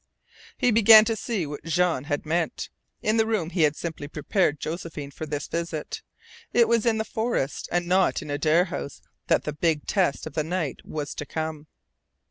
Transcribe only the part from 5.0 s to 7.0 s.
for this visit. It was in